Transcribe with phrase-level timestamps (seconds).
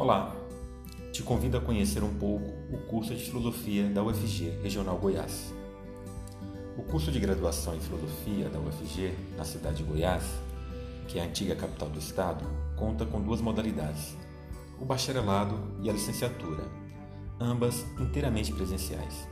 [0.00, 0.34] Olá,
[1.12, 5.52] te convido a conhecer um pouco o curso de Filosofia da UFG Regional Goiás.
[6.78, 10.24] O curso de graduação em Filosofia da UFG, na cidade de Goiás,
[11.06, 12.46] que é a antiga capital do estado,
[12.76, 14.16] conta com duas modalidades:
[14.80, 16.64] o bacharelado e a licenciatura,
[17.38, 19.28] ambas inteiramente presenciais.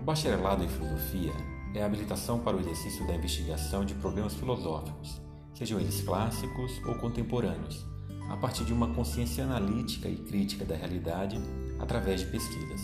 [0.00, 1.32] O bacharelado em Filosofia
[1.74, 5.20] é a habilitação para o exercício da investigação de problemas filosóficos,
[5.54, 7.84] sejam eles clássicos ou contemporâneos
[8.30, 11.36] a partir de uma consciência analítica e crítica da realidade
[11.80, 12.80] através de pesquisas.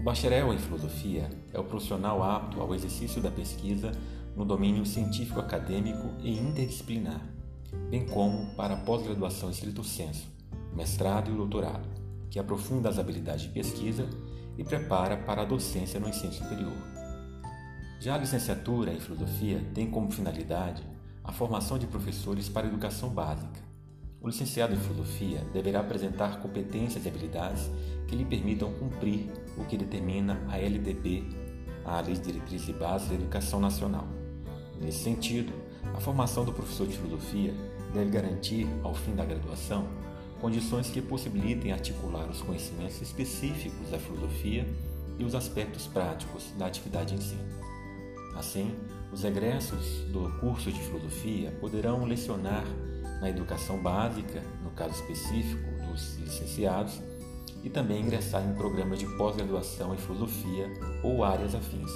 [0.00, 3.92] O bacharel em filosofia é o profissional apto ao exercício da pesquisa
[4.36, 7.20] no domínio científico acadêmico e interdisciplinar,
[7.88, 10.28] bem como para a pós-graduação estrito senso,
[10.74, 11.88] mestrado e doutorado,
[12.28, 14.10] que aprofunda as habilidades de pesquisa
[14.58, 16.76] e prepara para a docência no ensino superior.
[18.00, 20.82] Já a licenciatura em filosofia tem como finalidade
[21.22, 23.63] a formação de professores para a educação básica,
[24.24, 27.70] o licenciado em filosofia deverá apresentar competências e habilidades
[28.08, 31.24] que lhe permitam cumprir o que determina a LDB,
[31.84, 34.08] a Lei de e Bases da Educação Nacional.
[34.80, 35.52] Nesse sentido,
[35.94, 37.52] a formação do professor de filosofia
[37.92, 39.86] deve garantir, ao fim da graduação,
[40.40, 44.66] condições que possibilitem articular os conhecimentos específicos da filosofia
[45.18, 47.44] e os aspectos práticos da atividade de ensino.
[48.34, 48.74] Assim,
[49.14, 52.64] os egressos do curso de filosofia poderão lecionar
[53.20, 57.00] na educação básica, no caso específico dos licenciados,
[57.62, 60.68] e também ingressar em programas de pós-graduação em filosofia
[61.02, 61.90] ou áreas afins.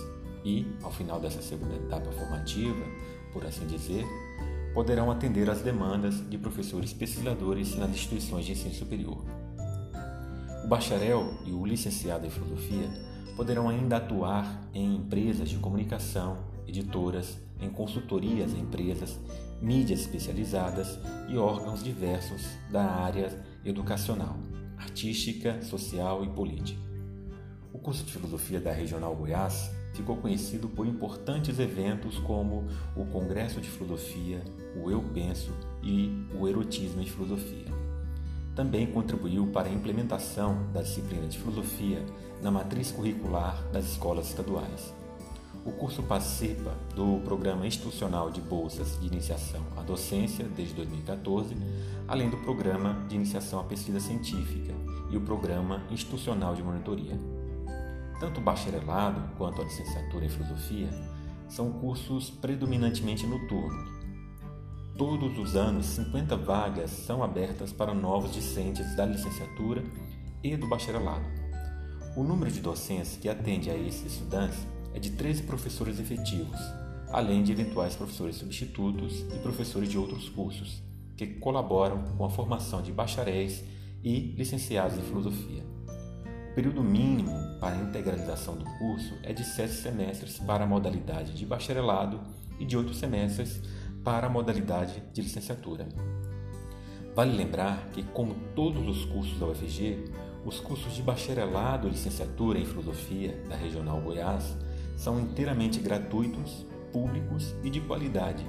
[0.44, 2.84] E, ao final dessa segunda etapa formativa,
[3.32, 4.06] por assim dizer,
[4.72, 9.24] poderão atender às demandas de professores pesquisadores nas instituições de ensino superior.
[10.64, 12.88] O bacharel e o licenciado em filosofia
[13.34, 19.18] poderão ainda atuar em empresas de comunicação, editoras, em consultorias a empresas,
[19.60, 24.36] mídias especializadas e órgãos diversos da área educacional,
[24.76, 26.80] artística, social e política.
[27.72, 33.60] O curso de filosofia da Regional Goiás ficou conhecido por importantes eventos como o Congresso
[33.60, 34.42] de Filosofia,
[34.76, 35.52] o Eu Penso
[35.82, 37.66] e o Erotismo em Filosofia.
[38.54, 42.04] Também contribuiu para a implementação da disciplina de filosofia
[42.42, 44.97] na matriz curricular das escolas estaduais.
[45.64, 51.56] O curso participa do Programa Institucional de Bolsas de Iniciação à Docência desde 2014,
[52.06, 54.72] além do Programa de Iniciação à Pesquisa Científica
[55.10, 57.18] e o Programa Institucional de Monitoria.
[58.18, 60.88] Tanto o bacharelado quanto a licenciatura em Filosofia
[61.48, 63.88] são cursos predominantemente noturnos.
[64.96, 69.84] Todos os anos, 50 vagas são abertas para novos discentes da licenciatura
[70.42, 71.24] e do bacharelado.
[72.16, 74.58] O número de docentes que atende a esses estudantes
[74.98, 76.58] é de 13 professores efetivos,
[77.10, 80.82] além de eventuais professores substitutos e professores de outros cursos,
[81.16, 83.62] que colaboram com a formação de bacharéis
[84.02, 85.62] e licenciados em filosofia.
[86.50, 91.32] O período mínimo para a integralização do curso é de sete semestres para a modalidade
[91.32, 92.20] de bacharelado
[92.58, 93.62] e de oito semestres
[94.02, 95.88] para a modalidade de licenciatura.
[97.14, 100.10] Vale lembrar que, como todos os cursos da UFG,
[100.44, 104.56] os cursos de bacharelado e licenciatura em filosofia da Regional Goiás
[104.98, 108.44] são inteiramente gratuitos, públicos e de qualidade,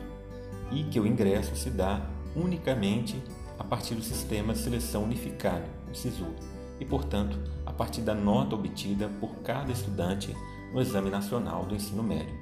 [0.72, 2.02] e que o ingresso se dá
[2.36, 3.22] unicamente
[3.58, 6.34] a partir do sistema de seleção unificado, o SISU,
[6.80, 10.36] e, portanto, a partir da nota obtida por cada estudante
[10.74, 12.40] no Exame Nacional do Ensino Médio.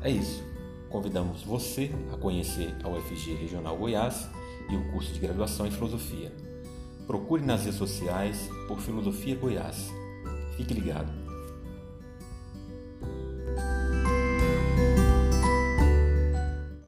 [0.00, 0.42] É isso.
[0.88, 4.28] Convidamos você a conhecer a UFG Regional Goiás
[4.70, 6.32] e o curso de graduação em Filosofia.
[7.06, 9.90] Procure nas redes sociais por Filosofia Goiás.
[10.56, 11.29] Fique ligado.